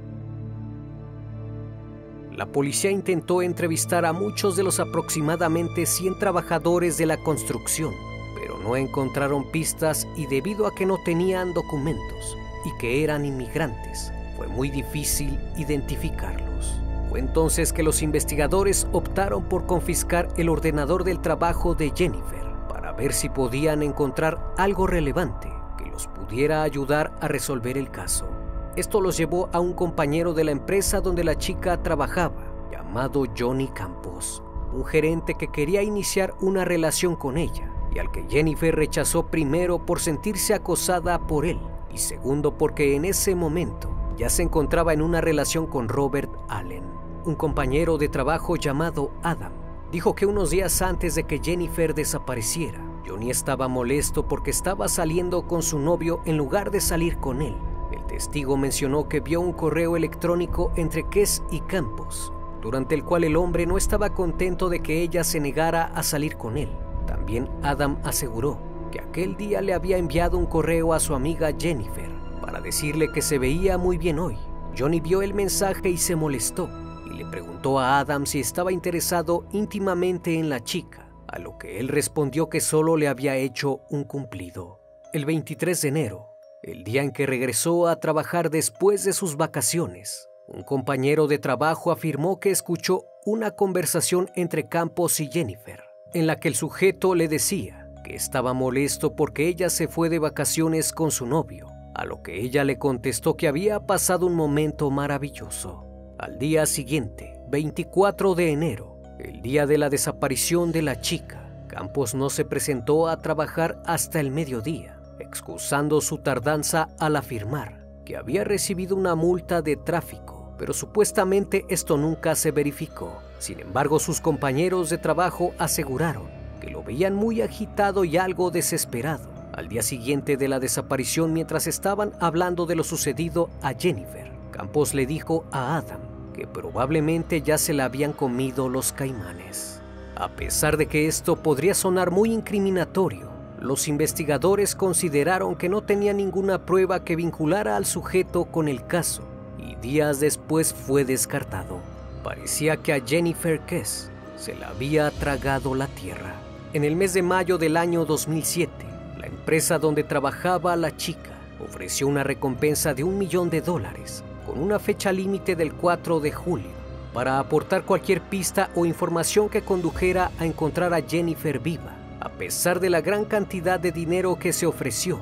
La 2.36 2.46
policía 2.46 2.92
intentó 2.92 3.42
entrevistar 3.42 4.06
a 4.06 4.14
muchos 4.14 4.56
de 4.56 4.64
los 4.64 4.80
aproximadamente 4.80 5.88
100 5.88 6.20
trabajadores 6.20 6.98
de 6.98 7.08
la 7.08 7.18
construcción, 7.18 7.94
pero 8.36 8.60
no 8.60 8.76
encontraron 8.76 9.50
pistas 9.52 10.08
y 10.16 10.28
debido 10.28 10.68
a 10.68 10.76
que 10.76 10.86
no 10.86 10.98
tenían 11.04 11.56
documentos 11.56 12.38
y 12.64 12.78
que 12.80 13.04
eran 13.04 13.26
inmigrantes, 13.26 14.12
fue 14.36 14.48
muy 14.48 14.70
difícil 14.70 15.40
identificarlos. 15.58 16.76
Fue 17.10 17.20
entonces 17.20 17.72
que 17.72 17.84
los 17.84 18.02
investigadores 18.02 18.88
optaron 18.92 19.44
por 19.46 19.66
confiscar 19.66 20.28
el 20.38 20.50
ordenador 20.50 21.04
del 21.04 21.22
trabajo 21.22 21.74
de 21.74 21.92
Jennifer 21.96 22.46
para 22.68 22.92
ver 22.92 23.14
si 23.14 23.30
podían 23.30 23.82
encontrar 23.82 24.54
algo 24.58 24.88
relevante 24.88 25.50
que 25.78 25.86
los 25.86 26.08
pudiera 26.08 26.64
ayudar 26.64 27.16
a 27.22 27.28
resolver 27.28 27.78
el 27.78 27.90
caso. 27.92 28.28
Esto 28.76 29.02
los 29.02 29.18
llevó 29.18 29.50
a 29.54 29.60
un 29.60 29.74
compañero 29.74 30.34
de 30.34 30.44
la 30.44 30.52
empresa 30.52 31.02
donde 31.02 31.24
la 31.24 31.36
chica 31.36 31.82
trabajaba, 31.82 32.44
llamado 32.72 33.24
Johnny 33.38 33.70
Campos, 33.70 34.44
un 34.74 34.86
gerente 34.86 35.36
que 35.36 35.48
quería 35.48 35.82
iniciar 35.82 36.34
una 36.42 36.66
relación 36.66 37.16
con 37.16 37.38
ella 37.38 37.72
y 37.92 38.00
al 38.00 38.12
que 38.12 38.26
Jennifer 38.30 38.76
rechazó 38.76 39.28
primero 39.28 39.86
por 39.86 40.00
sentirse 40.00 40.54
acosada 40.54 41.26
por 41.26 41.46
él 41.46 41.60
y 41.92 41.98
segundo 41.98 42.58
porque 42.58 42.96
en 42.96 43.06
ese 43.06 43.34
momento 43.34 43.90
ya 44.18 44.30
se 44.30 44.44
encontraba 44.44 44.94
en 44.94 45.02
una 45.02 45.22
relación 45.22 45.68
con 45.68 45.90
Robert 45.90 46.32
Allen, 46.50 46.84
un 47.28 47.36
compañero 47.36 47.98
de 47.98 48.10
trabajo 48.10 48.56
llamado 48.56 49.12
Adam. 49.22 49.52
Dijo 49.92 50.16
que 50.16 50.26
unos 50.26 50.50
días 50.50 50.82
antes 50.82 51.16
de 51.16 51.26
que 51.26 51.40
Jennifer 51.40 51.94
desapareciera, 51.94 52.82
Johnny 53.08 53.30
estaba 53.30 53.68
molesto 53.68 54.28
porque 54.28 54.52
estaba 54.52 54.88
saliendo 54.88 55.48
con 55.48 55.62
su 55.62 55.78
novio 55.80 56.22
en 56.26 56.38
lugar 56.38 56.72
de 56.72 56.82
salir 56.82 57.18
con 57.18 57.42
él 57.42 57.56
el 57.92 58.04
testigo 58.06 58.58
mencionó 58.58 59.08
que 59.08 59.20
vio 59.20 59.42
un 59.42 59.54
correo 59.54 59.96
electrónico 59.96 60.72
entre 60.76 61.08
Kess 61.08 61.44
y 61.52 61.62
Campos, 61.62 62.34
durante 62.62 62.96
el 62.96 63.04
cual 63.04 63.24
el 63.24 63.36
hombre 63.36 63.66
no 63.66 63.78
estaba 63.78 64.14
contento 64.14 64.70
de 64.70 64.82
que 64.82 65.02
ella 65.02 65.24
se 65.24 65.40
negara 65.40 65.86
a 65.86 66.04
salir 66.04 66.38
con 66.38 66.58
él. 66.58 66.70
También 67.06 67.50
Adam 67.64 67.98
aseguró 68.04 68.60
que 68.92 69.00
aquel 69.00 69.38
día 69.38 69.62
le 69.62 69.74
había 69.74 69.98
enviado 69.98 70.38
un 70.38 70.46
correo 70.46 70.94
a 70.94 71.00
su 71.00 71.14
amiga 71.16 71.52
Jennifer 71.58 72.10
para 72.42 72.62
decirle 72.62 73.12
que 73.12 73.22
se 73.22 73.40
veía 73.40 73.78
muy 73.78 73.98
bien 73.98 74.20
hoy. 74.20 74.38
Johnny 74.78 75.00
vio 75.00 75.22
el 75.22 75.34
mensaje 75.34 75.90
y 75.90 75.98
se 75.98 76.16
molestó 76.16 76.70
le 77.18 77.26
preguntó 77.26 77.80
a 77.80 78.00
Adam 78.00 78.26
si 78.26 78.40
estaba 78.40 78.72
interesado 78.72 79.46
íntimamente 79.52 80.38
en 80.38 80.50
la 80.50 80.64
chica, 80.64 81.10
a 81.28 81.40
lo 81.40 81.58
que 81.58 81.80
él 81.80 81.88
respondió 81.88 82.48
que 82.48 82.62
solo 82.62 82.96
le 82.96 83.08
había 83.08 83.36
hecho 83.36 83.82
un 83.90 84.04
cumplido. 84.04 84.80
El 85.14 85.26
23 85.26 85.82
de 85.82 85.88
enero, 85.88 86.38
el 86.62 86.84
día 86.84 87.02
en 87.02 87.12
que 87.12 87.26
regresó 87.26 87.88
a 87.88 88.00
trabajar 88.00 88.50
después 88.52 89.04
de 89.04 89.14
sus 89.14 89.36
vacaciones, 89.36 90.30
un 90.48 90.64
compañero 90.64 91.28
de 91.28 91.40
trabajo 91.40 91.92
afirmó 91.92 92.40
que 92.40 92.52
escuchó 92.52 93.06
una 93.26 93.52
conversación 93.52 94.30
entre 94.36 94.70
Campos 94.70 95.20
y 95.20 95.28
Jennifer, 95.28 95.84
en 96.14 96.28
la 96.28 96.40
que 96.40 96.48
el 96.48 96.56
sujeto 96.56 97.16
le 97.16 97.28
decía 97.28 97.92
que 98.04 98.16
estaba 98.16 98.54
molesto 98.54 99.16
porque 99.16 99.48
ella 99.48 99.70
se 99.70 99.88
fue 99.88 100.10
de 100.10 100.20
vacaciones 100.20 100.94
con 100.94 101.12
su 101.12 101.26
novio, 101.26 101.68
a 101.96 102.06
lo 102.06 102.22
que 102.22 102.40
ella 102.42 102.64
le 102.64 102.78
contestó 102.78 103.36
que 103.36 103.48
había 103.48 103.86
pasado 103.86 104.28
un 104.28 104.36
momento 104.36 104.92
maravilloso. 104.92 105.87
Al 106.20 106.40
día 106.40 106.66
siguiente, 106.66 107.40
24 107.50 108.34
de 108.34 108.52
enero, 108.52 108.98
el 109.20 109.44
día 109.44 109.68
de 109.68 109.78
la 109.78 109.90
desaparición 109.90 110.72
de 110.72 110.82
la 110.82 111.00
chica, 111.00 111.48
Campos 111.68 112.16
no 112.16 112.32
se 112.32 112.44
presentó 112.44 113.08
a 113.08 113.22
trabajar 113.22 113.82
hasta 113.86 114.20
el 114.20 114.32
mediodía 114.32 115.00
excusando 115.20 116.02
su 116.02 116.18
tardanza 116.20 116.90
al 117.00 117.16
afirmar 117.16 117.86
que 118.04 118.18
había 118.18 118.44
recibido 118.44 118.96
una 118.96 119.14
multa 119.14 119.62
de 119.62 119.76
tráfico, 119.76 120.56
pero 120.58 120.74
supuestamente 120.74 121.66
esto 121.70 121.98
nunca 121.98 122.34
se 122.36 122.52
verificó. 122.52 123.22
Sin 123.38 123.60
embargo, 123.60 124.00
sus 124.00 124.20
compañeros 124.22 124.90
de 124.90 124.98
trabajo 124.98 125.54
aseguraron 125.60 126.30
que 126.62 126.70
lo 126.70 126.84
veían 126.84 127.14
muy 127.14 127.42
agitado 127.42 128.06
y 128.06 128.18
algo 128.18 128.50
desesperado. 128.50 129.30
Al 129.54 129.68
día 129.68 129.84
siguiente 129.84 130.38
de 130.38 130.48
la 130.48 130.60
desaparición, 130.60 131.34
mientras 131.34 131.68
estaban 131.68 132.14
hablando 132.20 132.66
de 132.66 132.76
lo 132.76 132.84
sucedido 132.84 133.50
a 133.62 133.74
Jennifer, 133.74 134.37
Campos 134.58 134.96
le 134.96 135.06
dijo 135.06 135.46
a 135.52 135.78
Adam 135.78 136.00
que 136.34 136.48
probablemente 136.48 137.44
ya 137.44 137.60
se 137.60 137.76
la 137.76 137.86
habían 137.86 138.12
comido 138.12 138.70
los 138.70 138.92
caimanes. 138.92 139.80
A 140.16 140.30
pesar 140.30 140.78
de 140.78 140.88
que 140.88 141.08
esto 141.08 141.36
podría 141.36 141.76
sonar 141.76 142.10
muy 142.10 142.34
incriminatorio, 142.34 143.30
los 143.60 143.88
investigadores 143.88 144.74
consideraron 144.74 145.56
que 145.56 145.70
no 145.70 145.84
tenía 145.84 146.12
ninguna 146.12 146.66
prueba 146.66 147.04
que 147.04 147.16
vinculara 147.16 147.78
al 147.78 147.86
sujeto 147.86 148.46
con 148.46 148.68
el 148.68 148.84
caso 148.88 149.22
y 149.60 149.76
días 149.76 150.20
después 150.20 150.74
fue 150.74 151.06
descartado. 151.06 151.78
Parecía 152.24 152.78
que 152.78 152.94
a 152.94 153.06
Jennifer 153.06 153.60
Kess 153.60 154.10
se 154.38 154.56
la 154.56 154.70
había 154.70 155.12
tragado 155.12 155.76
la 155.76 155.86
tierra. 155.86 156.34
En 156.74 156.84
el 156.84 156.96
mes 156.96 157.14
de 157.14 157.22
mayo 157.22 157.60
del 157.60 157.78
año 157.78 158.06
2007, 158.06 158.72
la 159.20 159.28
empresa 159.28 159.78
donde 159.78 160.04
trabajaba 160.04 160.76
la 160.76 160.98
chica 160.98 161.38
ofreció 161.64 162.08
una 162.08 162.24
recompensa 162.24 162.96
de 162.96 163.04
un 163.04 163.20
millón 163.20 163.52
de 163.52 163.62
dólares 163.62 164.24
con 164.48 164.62
una 164.62 164.80
fecha 164.80 165.12
límite 165.12 165.58
del 165.58 165.74
4 165.74 166.22
de 166.22 166.32
julio 166.32 166.70
para 167.14 167.38
aportar 167.38 167.84
cualquier 167.84 168.22
pista 168.22 168.70
o 168.76 168.86
información 168.86 169.50
que 169.50 169.62
condujera 169.62 170.32
a 170.40 170.46
encontrar 170.46 170.94
a 170.94 171.02
Jennifer 171.02 171.60
viva. 171.60 171.96
A 172.22 172.30
pesar 172.30 172.80
de 172.80 172.90
la 172.90 173.02
gran 173.02 173.26
cantidad 173.26 173.80
de 173.80 173.92
dinero 173.92 174.40
que 174.40 174.54
se 174.54 174.66
ofreció, 174.66 175.22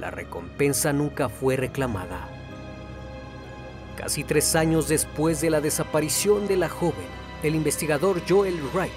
la 0.00 0.10
recompensa 0.10 0.92
nunca 0.92 1.28
fue 1.28 1.56
reclamada. 1.56 2.28
Casi 3.96 4.24
tres 4.24 4.56
años 4.56 4.88
después 4.88 5.40
de 5.40 5.50
la 5.50 5.60
desaparición 5.60 6.48
de 6.48 6.56
la 6.56 6.68
joven, 6.68 7.06
el 7.42 7.54
investigador 7.54 8.20
Joel 8.28 8.58
Wright 8.72 8.92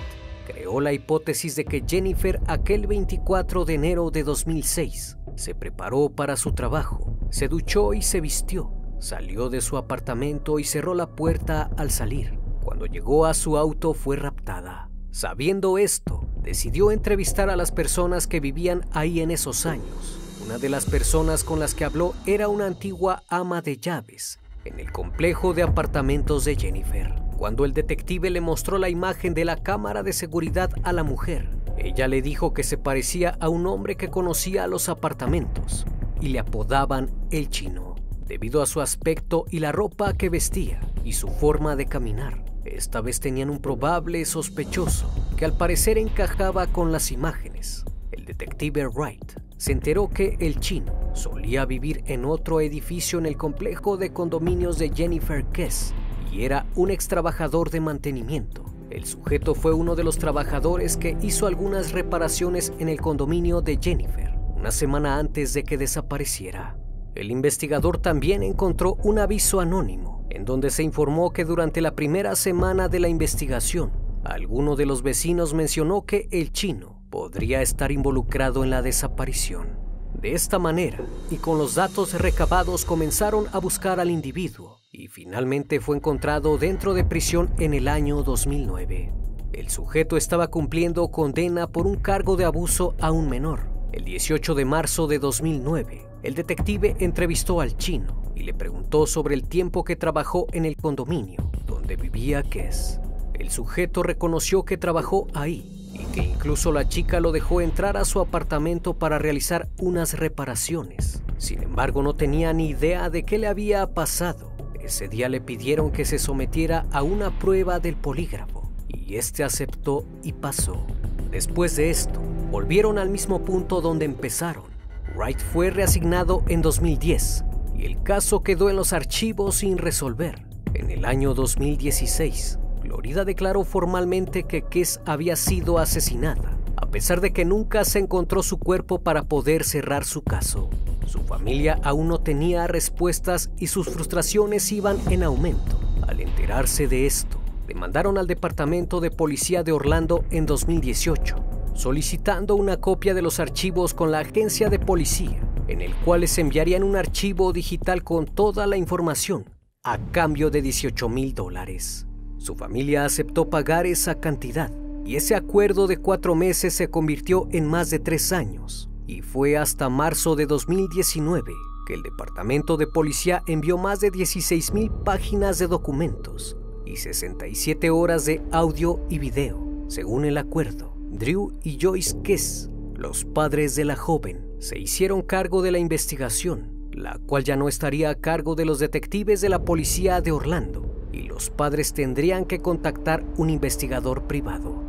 creó 0.47 0.79
la 0.79 0.93
hipótesis 0.93 1.55
de 1.55 1.65
que 1.65 1.83
Jennifer 1.85 2.39
aquel 2.47 2.87
24 2.87 3.65
de 3.65 3.73
enero 3.75 4.09
de 4.09 4.23
2006 4.23 5.17
se 5.35 5.53
preparó 5.53 6.09
para 6.09 6.35
su 6.35 6.53
trabajo, 6.53 7.15
se 7.29 7.47
duchó 7.47 7.93
y 7.93 8.01
se 8.01 8.21
vistió, 8.21 8.76
salió 8.99 9.49
de 9.49 9.61
su 9.61 9.77
apartamento 9.77 10.59
y 10.59 10.63
cerró 10.63 10.93
la 10.93 11.07
puerta 11.07 11.69
al 11.77 11.91
salir. 11.91 12.39
Cuando 12.63 12.85
llegó 12.85 13.25
a 13.25 13.33
su 13.33 13.57
auto 13.57 13.93
fue 13.93 14.15
raptada. 14.17 14.89
Sabiendo 15.11 15.77
esto, 15.77 16.27
decidió 16.41 16.91
entrevistar 16.91 17.49
a 17.49 17.55
las 17.55 17.71
personas 17.71 18.27
que 18.27 18.39
vivían 18.39 18.85
ahí 18.91 19.21
en 19.21 19.31
esos 19.31 19.65
años. 19.65 20.19
Una 20.45 20.57
de 20.57 20.69
las 20.69 20.85
personas 20.85 21.43
con 21.43 21.59
las 21.59 21.75
que 21.75 21.85
habló 21.85 22.13
era 22.25 22.47
una 22.47 22.65
antigua 22.65 23.23
ama 23.29 23.61
de 23.61 23.77
llaves 23.77 24.39
en 24.67 24.79
el 24.79 24.91
complejo 24.91 25.53
de 25.53 25.63
apartamentos 25.63 26.45
de 26.45 26.55
Jennifer. 26.55 27.13
Cuando 27.37 27.65
el 27.65 27.73
detective 27.73 28.29
le 28.29 28.41
mostró 28.41 28.77
la 28.77 28.89
imagen 28.89 29.33
de 29.33 29.45
la 29.45 29.57
cámara 29.57 30.03
de 30.03 30.13
seguridad 30.13 30.69
a 30.83 30.91
la 30.91 31.03
mujer, 31.03 31.49
ella 31.77 32.07
le 32.07 32.21
dijo 32.21 32.53
que 32.53 32.63
se 32.63 32.77
parecía 32.77 33.37
a 33.39 33.49
un 33.49 33.67
hombre 33.67 33.95
que 33.95 34.09
conocía 34.09 34.67
los 34.67 34.89
apartamentos 34.89 35.85
y 36.19 36.29
le 36.29 36.39
apodaban 36.39 37.09
el 37.31 37.49
chino, 37.49 37.95
debido 38.27 38.61
a 38.61 38.65
su 38.65 38.81
aspecto 38.81 39.45
y 39.49 39.59
la 39.59 39.71
ropa 39.71 40.13
que 40.13 40.29
vestía 40.29 40.79
y 41.03 41.13
su 41.13 41.27
forma 41.27 41.75
de 41.75 41.85
caminar. 41.85 42.43
Esta 42.65 43.01
vez 43.01 43.19
tenían 43.19 43.49
un 43.49 43.59
probable 43.59 44.25
sospechoso 44.25 45.09
que 45.37 45.45
al 45.45 45.55
parecer 45.55 45.97
encajaba 45.97 46.67
con 46.67 46.91
las 46.91 47.11
imágenes. 47.11 47.85
El 48.11 48.25
detective 48.25 48.87
Wright 48.87 49.33
se 49.57 49.71
enteró 49.71 50.09
que 50.09 50.37
el 50.39 50.59
chino 50.59 50.93
solía 51.13 51.65
vivir 51.65 52.03
en 52.05 52.25
otro 52.25 52.59
edificio 52.61 53.19
en 53.19 53.25
el 53.25 53.37
complejo 53.37 53.97
de 53.97 54.11
condominios 54.11 54.77
de 54.77 54.89
Jennifer 54.89 55.45
Kess 55.45 55.93
y 56.31 56.43
era 56.43 56.65
un 56.75 56.91
ex 56.91 57.07
trabajador 57.07 57.69
de 57.69 57.79
mantenimiento. 57.79 58.65
El 58.89 59.05
sujeto 59.05 59.55
fue 59.55 59.73
uno 59.73 59.95
de 59.95 60.03
los 60.03 60.17
trabajadores 60.17 60.97
que 60.97 61.17
hizo 61.21 61.47
algunas 61.47 61.91
reparaciones 61.91 62.73
en 62.79 62.89
el 62.89 62.99
condominio 62.99 63.61
de 63.61 63.79
Jennifer 63.81 64.37
una 64.57 64.71
semana 64.71 65.19
antes 65.19 65.53
de 65.53 65.63
que 65.63 65.77
desapareciera. 65.77 66.76
El 67.17 67.31
investigador 67.31 67.97
también 67.97 68.43
encontró 68.43 68.93
un 69.01 69.17
aviso 69.17 69.59
anónimo 69.59 70.27
en 70.29 70.45
donde 70.45 70.69
se 70.69 70.83
informó 70.83 71.33
que 71.33 71.45
durante 71.45 71.81
la 71.81 71.95
primera 71.95 72.35
semana 72.35 72.89
de 72.89 72.99
la 72.99 73.07
investigación, 73.07 73.91
alguno 74.23 74.75
de 74.75 74.85
los 74.85 75.01
vecinos 75.01 75.55
mencionó 75.55 76.05
que 76.05 76.27
el 76.31 76.51
chino 76.51 77.01
podría 77.09 77.63
estar 77.63 77.91
involucrado 77.91 78.63
en 78.63 78.69
la 78.69 78.83
desaparición. 78.83 79.79
De 80.13 80.33
esta 80.33 80.59
manera, 80.59 80.99
y 81.31 81.37
con 81.37 81.57
los 81.57 81.73
datos 81.73 82.13
recabados 82.13 82.85
comenzaron 82.85 83.47
a 83.51 83.57
buscar 83.57 83.99
al 83.99 84.11
individuo 84.11 84.77
y 84.91 85.07
finalmente 85.07 85.79
fue 85.79 85.97
encontrado 85.97 86.59
dentro 86.59 86.93
de 86.93 87.03
prisión 87.03 87.49
en 87.57 87.73
el 87.73 87.87
año 87.87 88.21
2009. 88.21 89.11
El 89.53 89.69
sujeto 89.69 90.17
estaba 90.17 90.49
cumpliendo 90.49 91.07
condena 91.07 91.65
por 91.65 91.87
un 91.87 91.95
cargo 91.95 92.35
de 92.35 92.45
abuso 92.45 92.95
a 93.01 93.09
un 93.09 93.27
menor. 93.27 93.71
El 93.91 94.05
18 94.05 94.53
de 94.53 94.65
marzo 94.65 95.07
de 95.07 95.17
2009, 95.17 96.06
el 96.23 96.35
detective 96.35 96.95
entrevistó 96.99 97.61
al 97.61 97.77
chino 97.77 98.23
y 98.35 98.43
le 98.43 98.53
preguntó 98.53 99.07
sobre 99.07 99.35
el 99.35 99.47
tiempo 99.47 99.83
que 99.83 99.95
trabajó 99.95 100.47
en 100.51 100.65
el 100.65 100.75
condominio 100.75 101.47
donde 101.67 101.95
vivía 101.95 102.41
Kess. 102.41 102.99
El 103.33 103.51
sujeto 103.51 104.01
reconoció 104.01 104.63
que 104.63 104.77
trabajó 104.77 105.27
ahí 105.35 105.91
y 105.93 106.05
que 106.13 106.21
incluso 106.21 106.71
la 106.71 106.89
chica 106.89 107.19
lo 107.19 107.31
dejó 107.31 107.61
entrar 107.61 107.97
a 107.97 108.05
su 108.05 108.19
apartamento 108.19 108.95
para 108.95 109.19
realizar 109.19 109.67
unas 109.77 110.17
reparaciones. 110.17 111.21
Sin 111.37 111.61
embargo, 111.61 112.01
no 112.01 112.15
tenía 112.15 112.51
ni 112.53 112.69
idea 112.69 113.09
de 113.09 113.23
qué 113.23 113.37
le 113.37 113.47
había 113.47 113.93
pasado. 113.93 114.51
Ese 114.81 115.07
día 115.07 115.29
le 115.29 115.41
pidieron 115.41 115.91
que 115.91 116.05
se 116.05 116.17
sometiera 116.17 116.87
a 116.91 117.03
una 117.03 117.37
prueba 117.37 117.79
del 117.79 117.95
polígrafo 117.95 118.71
y 118.87 119.15
este 119.15 119.43
aceptó 119.43 120.05
y 120.23 120.33
pasó. 120.33 120.85
Después 121.29 121.75
de 121.75 121.89
esto, 121.89 122.21
volvieron 122.51 122.97
al 122.97 123.09
mismo 123.09 123.43
punto 123.43 123.81
donde 123.81 124.05
empezaron. 124.05 124.76
Wright 125.17 125.39
fue 125.39 125.71
reasignado 125.71 126.43
en 126.47 126.61
2010 126.61 127.43
y 127.75 127.85
el 127.85 128.03
caso 128.03 128.43
quedó 128.43 128.69
en 128.69 128.75
los 128.75 128.93
archivos 128.93 129.55
sin 129.55 129.79
resolver. 129.79 130.45
En 130.75 130.91
el 130.91 131.05
año 131.05 131.33
2016, 131.33 132.59
Florida 132.81 133.25
declaró 133.25 133.63
formalmente 133.63 134.43
que 134.43 134.61
Kess 134.61 135.01
había 135.05 135.35
sido 135.35 135.79
asesinada, 135.79 136.55
a 136.75 136.85
pesar 136.85 137.19
de 137.19 137.33
que 137.33 137.45
nunca 137.45 137.83
se 137.83 137.97
encontró 137.97 138.43
su 138.43 138.59
cuerpo 138.59 138.99
para 138.99 139.23
poder 139.23 139.63
cerrar 139.63 140.05
su 140.05 140.21
caso. 140.21 140.69
Su 141.07 141.21
familia 141.21 141.79
aún 141.83 142.09
no 142.09 142.19
tenía 142.19 142.67
respuestas 142.67 143.49
y 143.57 143.67
sus 143.67 143.89
frustraciones 143.89 144.71
iban 144.71 144.99
en 145.09 145.23
aumento. 145.23 145.79
Al 146.07 146.19
enterarse 146.19 146.87
de 146.87 147.07
esto, 147.07 147.39
demandaron 147.65 148.19
al 148.19 148.27
Departamento 148.27 148.99
de 148.99 149.09
Policía 149.09 149.63
de 149.63 149.71
Orlando 149.71 150.25
en 150.29 150.45
2018, 150.45 151.46
solicitando 151.77 152.55
una 152.55 152.77
copia 152.77 153.13
de 153.13 153.21
los 153.21 153.39
archivos 153.39 153.93
con 153.93 154.11
la 154.11 154.19
agencia 154.19 154.69
de 154.69 154.79
policía, 154.79 155.39
en 155.67 155.81
el 155.81 155.93
cual 155.95 156.21
les 156.21 156.37
enviarían 156.39 156.83
un 156.83 156.95
archivo 156.95 157.53
digital 157.53 158.03
con 158.03 158.25
toda 158.25 158.65
la 158.65 158.77
información, 158.77 159.45
a 159.83 159.99
cambio 160.11 160.49
de 160.49 160.63
18 160.63 161.07
mil 161.07 161.35
dólares. 161.35 162.07
Su 162.37 162.55
familia 162.55 163.05
aceptó 163.05 163.49
pagar 163.49 163.85
esa 163.85 164.19
cantidad 164.19 164.71
y 165.05 165.17
ese 165.17 165.35
acuerdo 165.35 165.85
de 165.85 165.97
cuatro 165.97 166.33
meses 166.33 166.73
se 166.73 166.89
convirtió 166.89 167.47
en 167.51 167.67
más 167.67 167.91
de 167.91 167.99
tres 167.99 168.33
años 168.33 168.89
y 169.05 169.21
fue 169.21 169.55
hasta 169.55 169.87
marzo 169.87 170.35
de 170.35 170.47
2019 170.47 171.53
que 171.85 171.93
el 171.93 172.01
Departamento 172.01 172.75
de 172.75 172.87
Policía 172.87 173.43
envió 173.47 173.77
más 173.77 173.99
de 173.99 174.09
16 174.09 174.73
mil 174.73 174.89
páginas 174.89 175.59
de 175.59 175.67
documentos 175.67 176.57
y 176.85 176.97
67 176.97 177.89
horas 177.91 178.25
de 178.25 178.41
audio 178.51 178.99
y 179.09 179.19
video. 179.19 179.85
Según 179.87 180.25
el 180.25 180.37
acuerdo, 180.37 180.96
Drew 181.09 181.53
y 181.63 181.77
Joyce 181.79 182.21
Kess, 182.21 182.69
los 182.95 183.23
padres 183.23 183.75
de 183.75 183.85
la 183.85 183.95
joven, 183.95 184.45
se 184.59 184.77
hicieron 184.77 185.21
cargo 185.21 185.61
de 185.61 185.71
la 185.71 185.79
investigación, 185.79 186.89
la 186.91 187.17
cual 187.25 187.43
ya 187.43 187.55
no 187.55 187.67
estaría 187.67 188.09
a 188.09 188.15
cargo 188.15 188.55
de 188.55 188.65
los 188.65 188.79
detectives 188.79 189.39
de 189.39 189.49
la 189.49 189.63
policía 189.63 190.19
de 190.19 190.31
Orlando, 190.31 191.07
y 191.13 191.21
los 191.23 191.49
padres 191.49 191.93
tendrían 191.93 192.45
que 192.45 192.59
contactar 192.59 193.23
un 193.37 193.49
investigador 193.49 194.23
privado. 194.23 194.83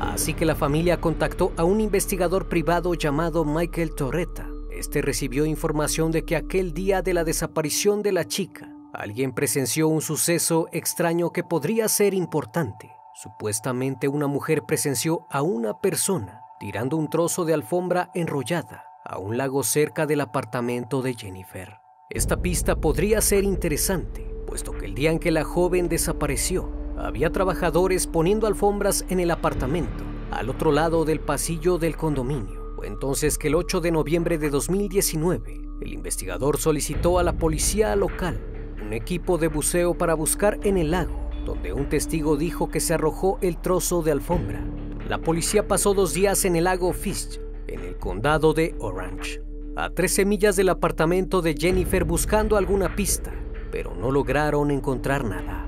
Así 0.00 0.34
que 0.34 0.46
la 0.46 0.54
familia 0.54 1.00
contactó 1.00 1.52
a 1.56 1.64
un 1.64 1.80
investigador 1.80 2.48
privado 2.48 2.94
llamado 2.94 3.44
Michael 3.44 3.94
Torretta. 3.94 4.48
Este 4.72 5.02
recibió 5.02 5.46
información 5.46 6.10
de 6.10 6.24
que 6.24 6.36
aquel 6.36 6.72
día 6.72 7.02
de 7.02 7.14
la 7.14 7.24
desaparición 7.24 8.02
de 8.02 8.12
la 8.12 8.24
chica, 8.24 8.74
alguien 8.92 9.32
presenció 9.32 9.88
un 9.88 10.00
suceso 10.00 10.66
extraño 10.72 11.30
que 11.30 11.44
podría 11.44 11.88
ser 11.88 12.14
importante. 12.14 12.93
Supuestamente 13.14 14.08
una 14.08 14.26
mujer 14.26 14.64
presenció 14.64 15.28
a 15.30 15.40
una 15.40 15.80
persona 15.80 16.40
tirando 16.58 16.96
un 16.96 17.08
trozo 17.08 17.44
de 17.44 17.54
alfombra 17.54 18.10
enrollada 18.12 18.86
a 19.04 19.18
un 19.18 19.36
lago 19.36 19.62
cerca 19.62 20.04
del 20.04 20.20
apartamento 20.20 21.00
de 21.00 21.14
Jennifer. 21.14 21.78
Esta 22.10 22.42
pista 22.42 22.74
podría 22.74 23.20
ser 23.20 23.44
interesante, 23.44 24.34
puesto 24.48 24.72
que 24.72 24.86
el 24.86 24.96
día 24.96 25.12
en 25.12 25.20
que 25.20 25.30
la 25.30 25.44
joven 25.44 25.88
desapareció, 25.88 26.72
había 26.98 27.30
trabajadores 27.30 28.08
poniendo 28.08 28.48
alfombras 28.48 29.04
en 29.08 29.20
el 29.20 29.30
apartamento, 29.30 30.02
al 30.32 30.50
otro 30.50 30.72
lado 30.72 31.04
del 31.04 31.20
pasillo 31.20 31.78
del 31.78 31.96
condominio. 31.96 32.74
Fue 32.74 32.88
entonces 32.88 33.38
que 33.38 33.46
el 33.46 33.54
8 33.54 33.80
de 33.80 33.92
noviembre 33.92 34.38
de 34.38 34.50
2019, 34.50 35.60
el 35.82 35.92
investigador 35.92 36.58
solicitó 36.58 37.20
a 37.20 37.22
la 37.22 37.34
policía 37.34 37.94
local 37.94 38.40
un 38.82 38.92
equipo 38.92 39.38
de 39.38 39.48
buceo 39.48 39.94
para 39.94 40.14
buscar 40.14 40.58
en 40.64 40.78
el 40.78 40.90
lago, 40.90 41.23
donde 41.44 41.72
un 41.72 41.88
testigo 41.88 42.36
dijo 42.36 42.68
que 42.68 42.80
se 42.80 42.94
arrojó 42.94 43.38
el 43.40 43.58
trozo 43.58 44.02
de 44.02 44.12
alfombra. 44.12 44.64
La 45.08 45.18
policía 45.18 45.68
pasó 45.68 45.94
dos 45.94 46.14
días 46.14 46.44
en 46.44 46.56
el 46.56 46.64
lago 46.64 46.92
Fish, 46.92 47.40
en 47.66 47.80
el 47.80 47.96
condado 47.96 48.54
de 48.54 48.74
Orange, 48.78 49.42
a 49.76 49.90
13 49.90 50.24
millas 50.24 50.56
del 50.56 50.70
apartamento 50.70 51.42
de 51.42 51.54
Jennifer 51.54 52.04
buscando 52.04 52.56
alguna 52.56 52.96
pista, 52.96 53.32
pero 53.70 53.94
no 53.94 54.10
lograron 54.10 54.70
encontrar 54.70 55.24
nada. 55.24 55.66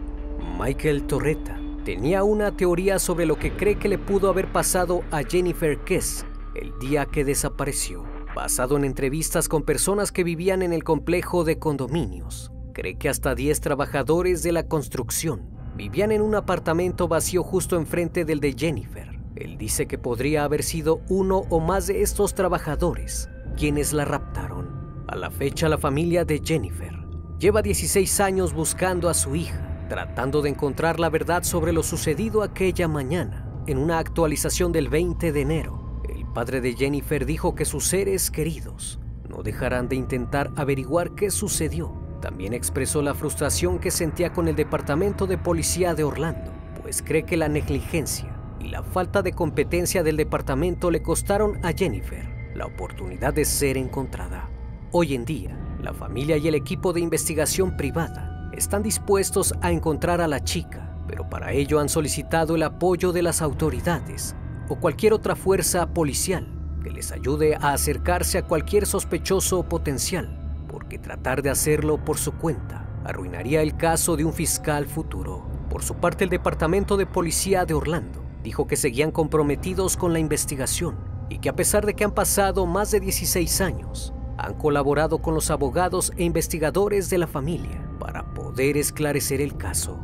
Michael 0.58 1.06
Torretta 1.06 1.60
tenía 1.84 2.24
una 2.24 2.56
teoría 2.56 2.98
sobre 2.98 3.26
lo 3.26 3.38
que 3.38 3.52
cree 3.52 3.78
que 3.78 3.88
le 3.88 3.98
pudo 3.98 4.30
haber 4.30 4.50
pasado 4.50 5.02
a 5.10 5.22
Jennifer 5.22 5.78
Kess 5.84 6.24
el 6.54 6.72
día 6.78 7.04
que 7.06 7.24
desapareció. 7.24 8.04
Basado 8.34 8.76
en 8.76 8.84
entrevistas 8.84 9.48
con 9.48 9.62
personas 9.62 10.12
que 10.12 10.24
vivían 10.24 10.62
en 10.62 10.72
el 10.72 10.84
complejo 10.84 11.44
de 11.44 11.58
condominios, 11.58 12.52
cree 12.74 12.96
que 12.96 13.08
hasta 13.08 13.34
10 13.34 13.60
trabajadores 13.60 14.42
de 14.42 14.52
la 14.52 14.66
construcción 14.66 15.55
vivían 15.76 16.12
en 16.12 16.22
un 16.22 16.34
apartamento 16.34 17.08
vacío 17.08 17.42
justo 17.42 17.76
enfrente 17.76 18.24
del 18.24 18.40
de 18.40 18.54
Jennifer. 18.56 19.18
Él 19.34 19.58
dice 19.58 19.86
que 19.86 19.98
podría 19.98 20.44
haber 20.44 20.62
sido 20.62 21.00
uno 21.08 21.42
o 21.50 21.60
más 21.60 21.86
de 21.86 22.02
estos 22.02 22.34
trabajadores 22.34 23.28
quienes 23.56 23.92
la 23.92 24.04
raptaron. 24.04 25.04
A 25.08 25.16
la 25.16 25.30
fecha 25.30 25.68
la 25.68 25.78
familia 25.78 26.24
de 26.24 26.40
Jennifer 26.44 26.92
lleva 27.38 27.62
16 27.62 28.20
años 28.20 28.52
buscando 28.52 29.08
a 29.08 29.14
su 29.14 29.36
hija 29.36 29.66
tratando 29.88 30.42
de 30.42 30.50
encontrar 30.50 30.98
la 30.98 31.10
verdad 31.10 31.42
sobre 31.42 31.72
lo 31.72 31.82
sucedido 31.82 32.42
aquella 32.42 32.88
mañana. 32.88 33.44
En 33.66 33.78
una 33.78 33.98
actualización 33.98 34.72
del 34.72 34.88
20 34.88 35.32
de 35.32 35.40
enero, 35.40 36.00
el 36.08 36.26
padre 36.26 36.60
de 36.60 36.74
Jennifer 36.74 37.26
dijo 37.26 37.54
que 37.54 37.64
sus 37.64 37.86
seres 37.86 38.30
queridos 38.30 39.00
no 39.28 39.42
dejarán 39.42 39.88
de 39.88 39.96
intentar 39.96 40.52
averiguar 40.56 41.14
qué 41.14 41.30
sucedió. 41.30 42.05
También 42.26 42.54
expresó 42.54 43.02
la 43.02 43.14
frustración 43.14 43.78
que 43.78 43.92
sentía 43.92 44.32
con 44.32 44.48
el 44.48 44.56
Departamento 44.56 45.28
de 45.28 45.38
Policía 45.38 45.94
de 45.94 46.02
Orlando, 46.02 46.50
pues 46.82 47.00
cree 47.00 47.22
que 47.22 47.36
la 47.36 47.48
negligencia 47.48 48.36
y 48.58 48.66
la 48.66 48.82
falta 48.82 49.22
de 49.22 49.30
competencia 49.30 50.02
del 50.02 50.16
departamento 50.16 50.90
le 50.90 51.02
costaron 51.02 51.64
a 51.64 51.72
Jennifer 51.72 52.28
la 52.52 52.66
oportunidad 52.66 53.32
de 53.32 53.44
ser 53.44 53.76
encontrada. 53.76 54.50
Hoy 54.90 55.14
en 55.14 55.24
día, 55.24 55.56
la 55.80 55.94
familia 55.94 56.36
y 56.36 56.48
el 56.48 56.56
equipo 56.56 56.92
de 56.92 56.98
investigación 57.00 57.76
privada 57.76 58.50
están 58.52 58.82
dispuestos 58.82 59.54
a 59.60 59.70
encontrar 59.70 60.20
a 60.20 60.26
la 60.26 60.42
chica, 60.42 60.98
pero 61.06 61.30
para 61.30 61.52
ello 61.52 61.78
han 61.78 61.88
solicitado 61.88 62.56
el 62.56 62.64
apoyo 62.64 63.12
de 63.12 63.22
las 63.22 63.40
autoridades 63.40 64.34
o 64.68 64.74
cualquier 64.80 65.12
otra 65.12 65.36
fuerza 65.36 65.86
policial 65.94 66.52
que 66.82 66.90
les 66.90 67.12
ayude 67.12 67.54
a 67.54 67.72
acercarse 67.72 68.38
a 68.38 68.42
cualquier 68.42 68.84
sospechoso 68.84 69.62
potencial, 69.62 70.45
porque 70.76 70.98
tratar 70.98 71.40
de 71.40 71.48
hacerlo 71.48 71.96
por 72.04 72.18
su 72.18 72.32
cuenta 72.32 72.86
arruinaría 73.02 73.62
el 73.62 73.78
caso 73.78 74.14
de 74.14 74.26
un 74.26 74.34
fiscal 74.34 74.84
futuro. 74.84 75.46
Por 75.70 75.82
su 75.82 75.94
parte, 75.94 76.22
el 76.22 76.28
Departamento 76.28 76.98
de 76.98 77.06
Policía 77.06 77.64
de 77.64 77.72
Orlando 77.72 78.22
dijo 78.44 78.66
que 78.66 78.76
seguían 78.76 79.10
comprometidos 79.10 79.96
con 79.96 80.12
la 80.12 80.18
investigación 80.18 80.98
y 81.30 81.38
que 81.38 81.48
a 81.48 81.56
pesar 81.56 81.86
de 81.86 81.94
que 81.94 82.04
han 82.04 82.12
pasado 82.12 82.66
más 82.66 82.90
de 82.90 83.00
16 83.00 83.62
años, 83.62 84.12
han 84.36 84.52
colaborado 84.52 85.22
con 85.22 85.32
los 85.32 85.50
abogados 85.50 86.12
e 86.18 86.24
investigadores 86.24 87.08
de 87.08 87.16
la 87.16 87.26
familia 87.26 87.82
para 87.98 88.34
poder 88.34 88.76
esclarecer 88.76 89.40
el 89.40 89.56
caso. 89.56 89.98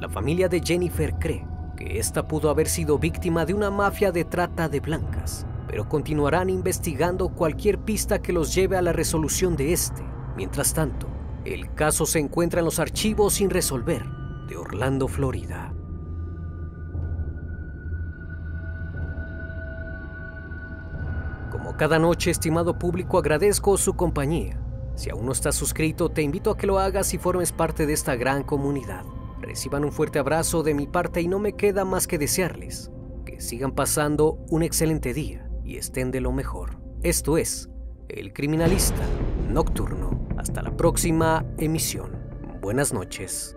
La 0.00 0.08
familia 0.08 0.48
de 0.48 0.62
Jennifer 0.64 1.16
cree 1.18 1.46
que 1.76 1.98
esta 1.98 2.26
pudo 2.26 2.48
haber 2.48 2.70
sido 2.70 2.98
víctima 2.98 3.44
de 3.44 3.52
una 3.52 3.70
mafia 3.70 4.10
de 4.10 4.24
trata 4.24 4.70
de 4.70 4.80
blancas, 4.80 5.44
pero 5.68 5.86
continuarán 5.86 6.48
investigando 6.48 7.28
cualquier 7.28 7.78
pista 7.78 8.22
que 8.22 8.32
los 8.32 8.54
lleve 8.54 8.78
a 8.78 8.82
la 8.82 8.94
resolución 8.94 9.54
de 9.54 9.74
este. 9.74 10.13
Mientras 10.36 10.74
tanto, 10.74 11.06
el 11.44 11.74
caso 11.74 12.06
se 12.06 12.18
encuentra 12.18 12.60
en 12.60 12.64
los 12.64 12.78
archivos 12.78 13.34
sin 13.34 13.50
resolver 13.50 14.04
de 14.48 14.56
Orlando, 14.56 15.08
Florida. 15.08 15.72
Como 21.50 21.76
cada 21.76 21.98
noche, 21.98 22.30
estimado 22.30 22.78
público, 22.78 23.18
agradezco 23.18 23.76
su 23.76 23.94
compañía 23.94 24.60
si 24.94 25.10
aún 25.10 25.26
no 25.26 25.32
estás 25.32 25.56
suscrito, 25.56 26.08
te 26.08 26.22
invito 26.22 26.50
a 26.50 26.56
que 26.56 26.66
lo 26.66 26.78
hagas 26.78 27.14
y 27.14 27.18
formes 27.18 27.52
parte 27.52 27.86
de 27.86 27.92
esta 27.92 28.14
gran 28.14 28.44
comunidad. 28.44 29.04
Reciban 29.40 29.84
un 29.84 29.92
fuerte 29.92 30.18
abrazo 30.18 30.62
de 30.62 30.74
mi 30.74 30.86
parte 30.86 31.20
y 31.20 31.28
no 31.28 31.38
me 31.38 31.54
queda 31.54 31.84
más 31.84 32.06
que 32.06 32.18
desearles 32.18 32.90
que 33.26 33.40
sigan 33.40 33.72
pasando 33.72 34.38
un 34.50 34.62
excelente 34.62 35.12
día 35.12 35.48
y 35.64 35.76
estén 35.76 36.10
de 36.10 36.20
lo 36.20 36.32
mejor. 36.32 36.78
Esto 37.02 37.36
es 37.36 37.68
El 38.08 38.32
Criminalista 38.32 39.02
Nocturno. 39.50 40.23
Hasta 40.44 40.60
la 40.60 40.76
próxima 40.76 41.42
emisión. 41.56 42.10
Buenas 42.60 42.92
noches. 42.92 43.56